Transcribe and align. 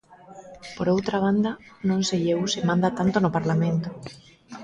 Por 0.75 0.87
outra 0.95 1.17
banda, 1.25 1.51
non 1.89 1.99
sei 2.09 2.23
eu 2.33 2.39
se 2.53 2.65
manda 2.69 2.95
tanto 2.99 3.17
no 3.21 3.33
Parlamento. 3.37 3.87